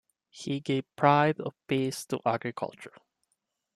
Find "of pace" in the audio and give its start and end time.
1.41-2.07